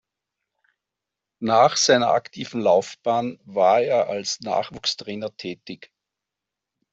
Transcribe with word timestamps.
Nach 1.43 1.77
seiner 1.77 2.07
aktiven 2.09 2.59
Laufbahn 2.59 3.39
war 3.45 3.81
er 3.81 4.07
als 4.09 4.39
Nachwuchstrainer 4.39 5.37
tätig. 5.37 5.91